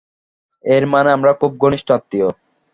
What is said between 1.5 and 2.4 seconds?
ঘনিষ্ঠ আত্মীয়!